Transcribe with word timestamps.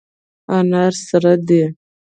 انار 0.57 0.93
سره 1.07 1.33
دي. 1.47 1.63